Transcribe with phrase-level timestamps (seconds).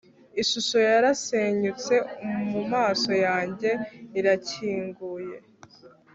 [0.41, 1.93] ishusho yarasenyutse...
[2.51, 3.69] mumaso yanjye
[4.19, 5.37] irakinguye